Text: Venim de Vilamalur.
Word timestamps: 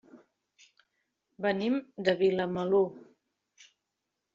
Venim 1.47 1.77
de 2.09 2.19
Vilamalur. 2.25 2.87